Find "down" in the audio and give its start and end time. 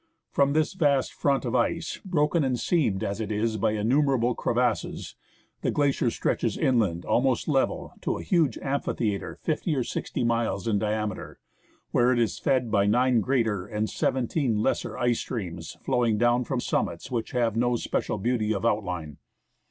16.17-16.45